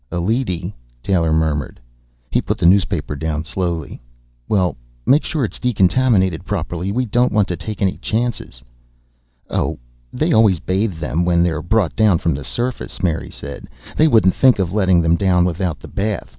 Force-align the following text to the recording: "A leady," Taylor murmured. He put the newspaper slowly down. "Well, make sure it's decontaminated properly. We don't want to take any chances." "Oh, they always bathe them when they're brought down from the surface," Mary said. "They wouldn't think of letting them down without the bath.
"A 0.11 0.19
leady," 0.19 0.73
Taylor 1.03 1.31
murmured. 1.31 1.79
He 2.31 2.41
put 2.41 2.57
the 2.57 2.65
newspaper 2.65 3.15
slowly 3.43 3.87
down. 3.89 3.99
"Well, 4.49 4.75
make 5.05 5.23
sure 5.23 5.45
it's 5.45 5.59
decontaminated 5.59 6.43
properly. 6.43 6.91
We 6.91 7.05
don't 7.05 7.31
want 7.31 7.47
to 7.49 7.55
take 7.55 7.83
any 7.83 7.97
chances." 7.97 8.63
"Oh, 9.47 9.77
they 10.11 10.33
always 10.33 10.59
bathe 10.59 10.95
them 10.95 11.23
when 11.23 11.43
they're 11.43 11.61
brought 11.61 11.95
down 11.95 12.17
from 12.17 12.33
the 12.33 12.43
surface," 12.43 13.03
Mary 13.03 13.29
said. 13.29 13.67
"They 13.95 14.07
wouldn't 14.07 14.33
think 14.33 14.57
of 14.57 14.73
letting 14.73 15.01
them 15.03 15.17
down 15.17 15.45
without 15.45 15.79
the 15.79 15.87
bath. 15.87 16.29